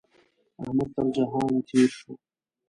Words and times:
احمد 0.61 0.89
تر 0.95 1.05
جهان 1.15 1.51
تېر 1.67 1.89
شو. 1.97 2.11